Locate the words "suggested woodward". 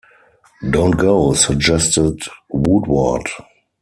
1.33-3.27